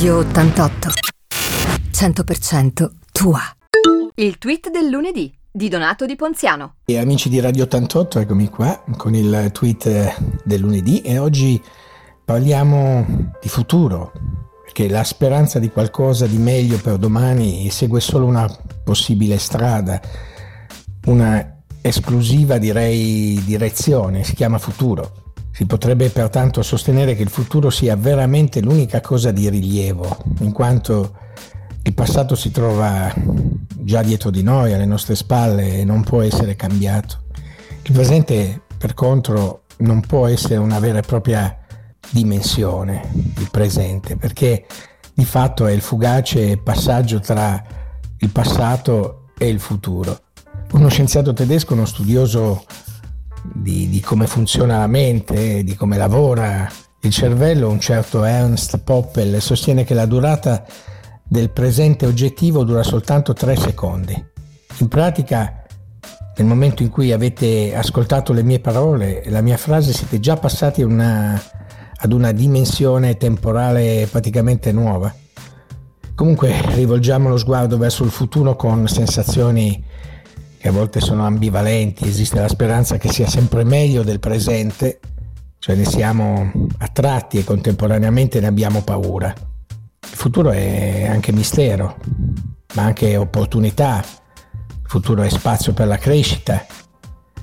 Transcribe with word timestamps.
Radio 0.00 0.16
88. 0.20 0.88
100% 1.92 2.90
tua. 3.12 3.38
Il 4.14 4.38
tweet 4.38 4.70
del 4.70 4.88
lunedì 4.88 5.30
di 5.52 5.68
Donato 5.68 6.06
Di 6.06 6.16
Ponziano. 6.16 6.76
E 6.86 6.96
amici 6.96 7.28
di 7.28 7.38
Radio 7.38 7.64
88, 7.64 8.20
eccomi 8.20 8.48
qua 8.48 8.82
con 8.96 9.14
il 9.14 9.50
tweet 9.52 10.40
del 10.42 10.60
lunedì 10.60 11.02
e 11.02 11.18
oggi 11.18 11.62
parliamo 12.24 13.28
di 13.42 13.48
futuro, 13.50 14.12
perché 14.64 14.88
la 14.88 15.04
speranza 15.04 15.58
di 15.58 15.68
qualcosa 15.68 16.26
di 16.26 16.38
meglio 16.38 16.78
per 16.78 16.96
domani 16.96 17.68
segue 17.68 18.00
solo 18.00 18.24
una 18.24 18.50
possibile 18.82 19.36
strada, 19.36 20.00
una 21.08 21.60
esclusiva 21.82 22.56
direi 22.56 23.38
direzione, 23.44 24.24
si 24.24 24.32
chiama 24.32 24.56
futuro. 24.56 25.29
Si 25.60 25.66
potrebbe 25.66 26.08
pertanto 26.08 26.62
sostenere 26.62 27.14
che 27.14 27.20
il 27.20 27.28
futuro 27.28 27.68
sia 27.68 27.94
veramente 27.94 28.62
l'unica 28.62 29.02
cosa 29.02 29.30
di 29.30 29.46
rilievo, 29.50 30.16
in 30.38 30.52
quanto 30.52 31.14
il 31.82 31.92
passato 31.92 32.34
si 32.34 32.50
trova 32.50 33.12
già 33.14 34.00
dietro 34.02 34.30
di 34.30 34.42
noi, 34.42 34.72
alle 34.72 34.86
nostre 34.86 35.14
spalle 35.14 35.80
e 35.80 35.84
non 35.84 36.02
può 36.02 36.22
essere 36.22 36.56
cambiato. 36.56 37.24
Il 37.82 37.92
presente, 37.92 38.62
per 38.78 38.94
contro, 38.94 39.64
non 39.80 40.00
può 40.00 40.26
essere 40.26 40.56
una 40.56 40.78
vera 40.78 41.00
e 41.00 41.02
propria 41.02 41.58
dimensione, 42.08 43.10
il 43.12 43.50
presente, 43.50 44.16
perché 44.16 44.64
di 45.12 45.26
fatto 45.26 45.66
è 45.66 45.72
il 45.72 45.82
fugace 45.82 46.56
passaggio 46.56 47.20
tra 47.20 47.62
il 48.16 48.30
passato 48.30 49.26
e 49.36 49.48
il 49.48 49.60
futuro. 49.60 50.20
Uno 50.72 50.88
scienziato 50.88 51.34
tedesco, 51.34 51.74
uno 51.74 51.84
studioso 51.84 52.64
di, 53.42 53.88
di 53.88 54.00
come 54.00 54.26
funziona 54.26 54.78
la 54.78 54.86
mente, 54.86 55.62
di 55.64 55.74
come 55.74 55.96
lavora 55.96 56.68
il 57.02 57.10
cervello, 57.10 57.70
un 57.70 57.80
certo 57.80 58.24
Ernst 58.24 58.78
Poppel 58.78 59.40
sostiene 59.40 59.84
che 59.84 59.94
la 59.94 60.06
durata 60.06 60.64
del 61.22 61.50
presente 61.50 62.06
oggettivo 62.06 62.64
dura 62.64 62.82
soltanto 62.82 63.32
3 63.32 63.56
secondi. 63.56 64.24
In 64.78 64.88
pratica, 64.88 65.62
nel 66.36 66.46
momento 66.46 66.82
in 66.82 66.90
cui 66.90 67.12
avete 67.12 67.74
ascoltato 67.74 68.32
le 68.32 68.42
mie 68.42 68.60
parole 68.60 69.22
la 69.26 69.40
mia 69.40 69.56
frase, 69.56 69.92
siete 69.92 70.20
già 70.20 70.36
passati 70.36 70.82
una, 70.82 71.40
ad 71.96 72.12
una 72.12 72.32
dimensione 72.32 73.16
temporale 73.16 74.06
praticamente 74.10 74.72
nuova. 74.72 75.14
Comunque 76.14 76.54
rivolgiamo 76.74 77.28
lo 77.28 77.38
sguardo 77.38 77.78
verso 77.78 78.04
il 78.04 78.10
futuro 78.10 78.56
con 78.56 78.86
sensazioni 78.88 79.82
che 80.60 80.68
a 80.68 80.72
volte 80.72 81.00
sono 81.00 81.24
ambivalenti, 81.24 82.06
esiste 82.06 82.38
la 82.38 82.46
speranza 82.46 82.98
che 82.98 83.10
sia 83.10 83.26
sempre 83.26 83.64
meglio 83.64 84.02
del 84.02 84.20
presente, 84.20 85.00
cioè 85.58 85.74
ne 85.74 85.86
siamo 85.86 86.52
attratti 86.76 87.38
e 87.38 87.44
contemporaneamente 87.44 88.40
ne 88.40 88.46
abbiamo 88.46 88.82
paura. 88.82 89.28
Il 89.28 90.16
futuro 90.16 90.50
è 90.50 91.06
anche 91.06 91.32
mistero, 91.32 91.96
ma 92.74 92.82
anche 92.82 93.16
opportunità, 93.16 94.04
il 94.04 94.86
futuro 94.86 95.22
è 95.22 95.30
spazio 95.30 95.72
per 95.72 95.86
la 95.86 95.96
crescita. 95.96 96.66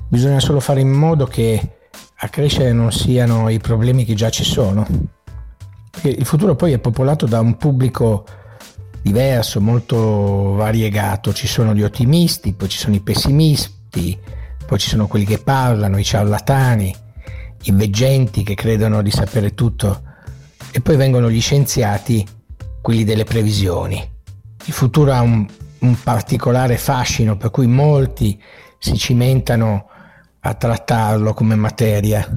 Bisogna 0.07 0.39
solo 0.39 0.59
fare 0.59 0.81
in 0.81 0.91
modo 0.91 1.25
che 1.25 1.77
a 2.17 2.29
crescere 2.29 2.71
non 2.71 2.91
siano 2.91 3.49
i 3.49 3.57
problemi 3.57 4.05
che 4.05 4.13
già 4.13 4.29
ci 4.29 4.43
sono. 4.43 4.85
Perché 5.89 6.09
il 6.09 6.25
futuro 6.25 6.55
poi 6.55 6.73
è 6.73 6.77
popolato 6.77 7.25
da 7.25 7.39
un 7.39 7.57
pubblico 7.57 8.25
diverso, 9.07 9.61
molto 9.61 10.53
variegato. 10.53 11.33
Ci 11.33 11.47
sono 11.47 11.73
gli 11.73 11.83
ottimisti, 11.83 12.53
poi 12.53 12.69
ci 12.69 12.77
sono 12.77 12.95
i 12.95 13.01
pessimisti, 13.01 14.17
poi 14.65 14.77
ci 14.77 14.89
sono 14.89 15.07
quelli 15.07 15.25
che 15.25 15.39
parlano, 15.39 15.97
i 15.97 16.03
ciarlatani, 16.03 16.95
i 17.63 17.71
veggenti 17.71 18.43
che 18.43 18.55
credono 18.55 19.01
di 19.01 19.11
sapere 19.11 19.53
tutto 19.53 20.03
e 20.71 20.81
poi 20.81 20.95
vengono 20.95 21.29
gli 21.29 21.41
scienziati, 21.41 22.25
quelli 22.81 23.03
delle 23.03 23.23
previsioni. 23.23 24.15
Il 24.65 24.73
futuro 24.73 25.13
ha 25.13 25.21
un, 25.21 25.45
un 25.79 26.01
particolare 26.03 26.77
fascino 26.77 27.37
per 27.37 27.49
cui 27.49 27.67
molti 27.67 28.41
si 28.77 28.97
cimentano 28.97 29.87
a 30.41 30.53
trattarlo 30.53 31.33
come 31.33 31.55
materia 31.55 32.27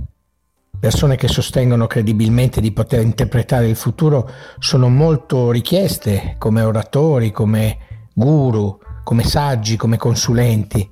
persone 0.81 1.17
che 1.17 1.29
sostengono 1.29 1.87
credibilmente 1.87 2.63
di 2.63 2.73
poter 2.73 3.03
interpretare 3.03 3.69
il 3.69 3.77
futuro 3.77 4.29
sono 4.59 4.89
molto 4.89 5.51
richieste 5.51 6.37
come 6.39 6.63
oratori, 6.63 7.31
come 7.31 7.77
guru, 8.15 8.79
come 9.05 9.23
saggi, 9.23 9.77
come 9.77 9.99
consulenti. 9.99 10.91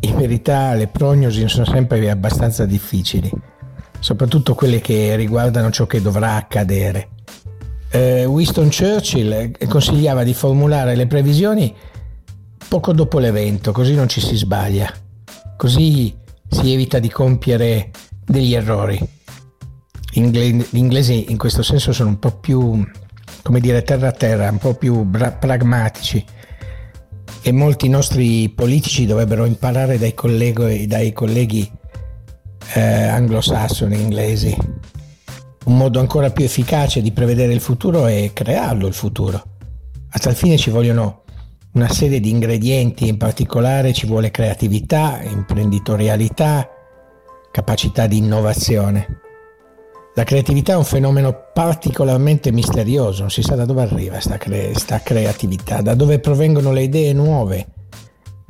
In 0.00 0.16
verità 0.16 0.74
le 0.74 0.86
prognosi 0.86 1.46
sono 1.48 1.64
sempre 1.64 2.08
abbastanza 2.08 2.64
difficili, 2.64 3.28
soprattutto 3.98 4.54
quelle 4.54 4.80
che 4.80 5.16
riguardano 5.16 5.70
ciò 5.70 5.86
che 5.86 6.00
dovrà 6.00 6.36
accadere. 6.36 7.08
Eh, 7.90 8.24
Winston 8.24 8.70
Churchill 8.70 9.50
consigliava 9.66 10.22
di 10.22 10.34
formulare 10.34 10.94
le 10.94 11.08
previsioni 11.08 11.74
poco 12.68 12.92
dopo 12.92 13.18
l'evento, 13.18 13.72
così 13.72 13.94
non 13.94 14.08
ci 14.08 14.20
si 14.20 14.36
sbaglia, 14.36 14.92
così 15.56 16.14
si 16.48 16.72
evita 16.72 17.00
di 17.00 17.10
compiere 17.10 17.90
degli 18.28 18.54
errori. 18.54 19.00
Gli 20.12 20.76
inglesi 20.76 21.30
in 21.30 21.38
questo 21.38 21.62
senso 21.62 21.92
sono 21.92 22.10
un 22.10 22.18
po' 22.18 22.32
più, 22.38 22.86
come 23.42 23.60
dire, 23.60 23.82
terra 23.82 24.08
a 24.08 24.12
terra, 24.12 24.50
un 24.50 24.58
po' 24.58 24.74
più 24.74 25.02
bra- 25.02 25.32
pragmatici 25.32 26.24
e 27.42 27.52
molti 27.52 27.88
nostri 27.88 28.48
politici 28.50 29.06
dovrebbero 29.06 29.44
imparare 29.44 29.98
dai 29.98 30.12
colleghi, 30.14 30.86
dai 30.86 31.12
colleghi 31.12 31.70
eh, 32.74 32.80
anglosassoni 32.80 34.00
inglesi. 34.00 34.56
Un 35.64 35.76
modo 35.76 36.00
ancora 36.00 36.30
più 36.30 36.44
efficace 36.44 37.00
di 37.00 37.12
prevedere 37.12 37.52
il 37.52 37.60
futuro 37.60 38.06
è 38.06 38.32
crearlo 38.32 38.86
il 38.86 38.94
futuro. 38.94 39.42
A 40.10 40.18
tal 40.18 40.34
fine 40.34 40.56
ci 40.56 40.70
vogliono 40.70 41.24
una 41.72 41.88
serie 41.88 42.20
di 42.20 42.30
ingredienti, 42.30 43.06
in 43.06 43.18
particolare 43.18 43.92
ci 43.92 44.06
vuole 44.06 44.30
creatività, 44.30 45.20
imprenditorialità, 45.22 46.68
capacità 47.50 48.06
di 48.06 48.18
innovazione. 48.18 49.20
La 50.14 50.24
creatività 50.24 50.72
è 50.72 50.76
un 50.76 50.84
fenomeno 50.84 51.50
particolarmente 51.52 52.50
misterioso, 52.50 53.20
non 53.20 53.30
si 53.30 53.40
sa 53.40 53.54
da 53.54 53.64
dove 53.64 53.82
arriva 53.82 54.14
questa 54.14 54.36
cre- 54.36 54.72
creatività, 55.04 55.80
da 55.80 55.94
dove 55.94 56.18
provengono 56.18 56.72
le 56.72 56.82
idee 56.82 57.12
nuove. 57.12 57.66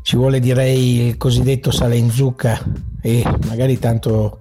Ci 0.00 0.16
vuole 0.16 0.40
direi 0.40 1.08
il 1.08 1.16
cosiddetto 1.18 1.70
sale 1.70 1.96
in 1.96 2.10
zucca 2.10 2.58
e 3.02 3.22
magari 3.46 3.78
tanto, 3.78 4.38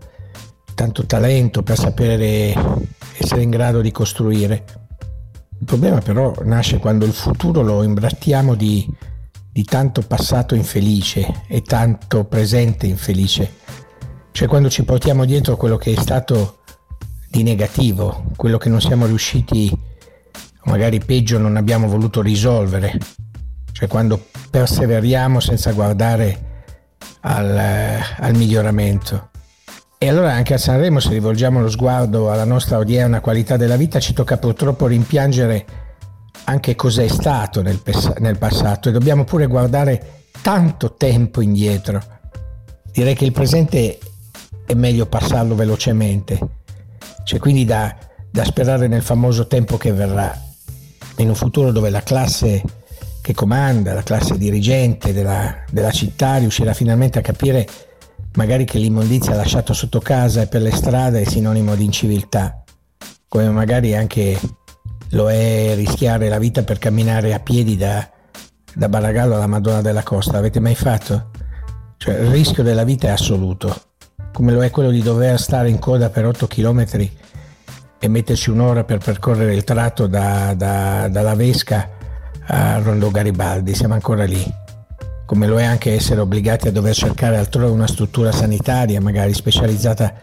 tanto 0.73 1.05
talento 1.05 1.63
per 1.63 1.77
sapere 1.77 2.53
essere 3.17 3.41
in 3.41 3.49
grado 3.49 3.81
di 3.81 3.91
costruire. 3.91 4.63
Il 5.59 5.65
problema 5.65 5.99
però 5.99 6.33
nasce 6.43 6.77
quando 6.77 7.03
il 7.03 7.11
futuro 7.11 7.61
lo 7.61 7.83
imbrattiamo 7.83 8.55
di, 8.55 8.87
di 9.51 9.65
tanto 9.65 10.01
passato 10.01 10.55
infelice 10.55 11.43
e 11.47 11.61
tanto 11.61 12.23
presente 12.23 12.87
infelice 12.87 13.65
cioè 14.37 14.47
quando 14.47 14.69
ci 14.69 14.83
portiamo 14.83 15.25
dietro 15.25 15.57
quello 15.57 15.77
che 15.77 15.93
è 15.93 15.99
stato 15.99 16.59
di 17.27 17.41
negativo, 17.41 18.25
quello 18.35 18.59
che 18.59 18.69
non 18.69 18.79
siamo 18.79 19.07
riusciti, 19.07 19.75
magari 20.65 20.99
peggio 20.99 21.39
non 21.39 21.57
abbiamo 21.57 21.87
voluto 21.87 22.21
risolvere, 22.21 22.99
cioè 23.71 23.87
quando 23.87 24.27
perseveriamo 24.51 25.39
senza 25.39 25.71
guardare 25.71 26.65
al, 27.21 27.57
al 28.19 28.35
miglioramento. 28.35 29.31
E 29.97 30.07
allora 30.07 30.33
anche 30.33 30.53
a 30.53 30.59
Sanremo 30.59 30.99
se 30.99 31.09
rivolgiamo 31.09 31.59
lo 31.59 31.69
sguardo 31.71 32.31
alla 32.31 32.45
nostra 32.45 32.77
odierna 32.77 33.21
qualità 33.21 33.57
della 33.57 33.75
vita 33.75 33.99
ci 33.99 34.13
tocca 34.13 34.37
purtroppo 34.37 34.85
rimpiangere 34.85 35.65
anche 36.43 36.75
cosa 36.75 37.01
è 37.01 37.07
stato 37.07 37.63
nel, 37.63 37.81
nel 38.19 38.37
passato 38.37 38.89
e 38.89 38.91
dobbiamo 38.91 39.23
pure 39.23 39.47
guardare 39.47 40.25
tanto 40.43 40.93
tempo 40.93 41.41
indietro. 41.41 41.99
Direi 42.91 43.15
che 43.15 43.25
il 43.25 43.31
presente 43.31 43.97
è 44.67 44.73
meglio 44.73 45.05
passarlo 45.05 45.55
velocemente. 45.55 46.37
C'è 47.23 47.39
quindi 47.39 47.63
da, 47.63 47.95
da 48.29 48.43
sperare 48.43 48.87
nel 48.87 49.01
famoso 49.01 49.47
tempo 49.47 49.77
che 49.77 49.93
verrà, 49.93 50.37
in 51.17 51.29
un 51.29 51.35
futuro 51.35 51.71
dove 51.71 51.89
la 51.89 52.03
classe 52.03 52.61
che 53.21 53.33
comanda, 53.33 53.93
la 53.93 54.03
classe 54.03 54.37
dirigente 54.37 55.13
della, 55.13 55.63
della 55.71 55.91
città 55.91 56.37
riuscirà 56.37 56.73
finalmente 56.73 57.17
a 57.17 57.21
capire 57.21 57.65
magari 58.33 58.65
che 58.65 58.77
l'immondizia 58.77 59.35
lasciata 59.35 59.73
sotto 59.73 59.99
casa 59.99 60.41
e 60.41 60.47
per 60.47 60.61
le 60.61 60.71
strade 60.71 61.21
è 61.21 61.25
sinonimo 61.25 61.75
di 61.75 61.85
inciviltà, 61.85 62.63
come 63.27 63.49
magari 63.49 63.95
anche 63.95 64.37
lo 65.11 65.29
è 65.31 65.73
rischiare 65.75 66.27
la 66.27 66.39
vita 66.39 66.63
per 66.63 66.77
camminare 66.77 67.33
a 67.33 67.39
piedi 67.39 67.77
da, 67.77 68.07
da 68.73 68.89
Baragallo 68.89 69.35
alla 69.35 69.47
Madonna 69.47 69.81
della 69.81 70.03
Costa. 70.03 70.33
L'avete 70.33 70.59
mai 70.59 70.75
fatto? 70.75 71.31
Cioè 71.97 72.15
il 72.15 72.29
rischio 72.29 72.63
della 72.63 72.83
vita 72.83 73.07
è 73.07 73.11
assoluto 73.11 73.86
come 74.37 74.51
lo 74.51 74.61
è 74.61 74.69
quello 74.69 74.91
di 74.91 75.01
dover 75.01 75.39
stare 75.39 75.67
in 75.67 75.79
coda 75.79 76.11
per 76.11 76.23
8 76.23 76.45
km 76.45 76.85
e 77.97 78.07
metterci 78.07 78.51
un'ora 78.51 78.83
per 78.83 78.99
percorrere 78.99 79.55
il 79.55 79.63
tratto 79.63 80.05
da, 80.05 80.53
da, 80.53 81.07
dalla 81.07 81.33
Vesca 81.33 81.89
a 82.45 82.77
Rondo 82.77 83.09
Garibaldi, 83.09 83.73
siamo 83.73 83.95
ancora 83.95 84.25
lì. 84.25 84.45
Come 85.25 85.47
lo 85.47 85.59
è 85.59 85.63
anche 85.63 85.91
essere 85.91 86.19
obbligati 86.19 86.67
a 86.67 86.71
dover 86.71 86.93
cercare 86.93 87.37
altrove 87.37 87.71
una 87.71 87.87
struttura 87.87 88.31
sanitaria, 88.31 89.01
magari 89.01 89.33
specializzata 89.33 90.13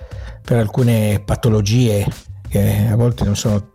per 0.44 0.58
alcune 0.58 1.20
patologie 1.24 2.06
che 2.48 2.86
a 2.88 2.94
volte 2.94 3.24
non 3.24 3.34
sono 3.34 3.72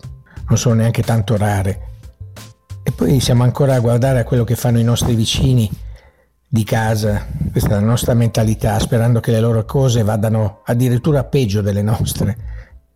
non 0.47 0.57
sono 0.57 0.75
neanche 0.75 1.03
tanto 1.03 1.36
rare. 1.36 1.88
E 2.81 2.94
poi 2.94 3.19
siamo 3.19 3.44
ancora 3.44 3.75
a 3.75 3.80
guardare 3.81 4.19
a 4.19 4.24
quello 4.24 4.45
che 4.45 4.56
fanno 4.56 4.80
i 4.80 4.86
nostri 4.86 5.15
vicini 5.15 5.69
di 6.51 6.63
casa, 6.63 7.28
questa 7.51 7.69
è 7.69 7.74
la 7.74 7.86
nostra 7.86 8.16
mentalità, 8.16 8.80
sperando 8.80 9.19
che 9.19 9.31
le 9.31 9.40
loro 9.40 9.63
cose 9.66 10.01
vadano 10.01 10.62
addirittura 10.66 11.24
peggio 11.24 11.62
delle 11.62 11.84
nostre. 11.84 12.38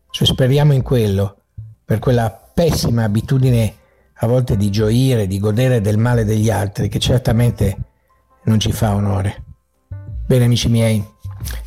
Cioè 0.09 0.27
speriamo 0.27 0.73
in 0.73 0.81
quello, 0.81 1.37
per 1.85 1.99
quella 1.99 2.31
pessima 2.31 3.03
abitudine 3.03 3.75
a 4.15 4.27
volte 4.27 4.57
di 4.57 4.71
gioire, 4.71 5.27
di 5.27 5.39
godere 5.39 5.81
del 5.81 5.97
male 5.97 6.25
degli 6.25 6.49
altri, 6.49 6.89
che 6.89 6.99
certamente 6.99 7.77
non 8.45 8.59
ci 8.59 8.71
fa 8.71 8.95
onore. 8.95 9.43
Bene 10.25 10.45
amici 10.45 10.69
miei, 10.69 11.05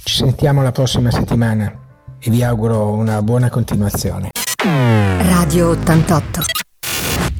ci 0.03 0.17
sentiamo 0.17 0.62
la 0.62 0.73
prossima 0.73 1.11
settimana 1.11 1.73
e 2.19 2.31
vi 2.31 2.43
auguro 2.43 2.91
una 2.91 3.23
buona 3.23 3.49
continuazione. 3.49 4.31
Radio 4.56 5.71
88 5.71 6.41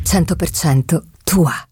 100% 0.05 1.03
tua. 1.25 1.53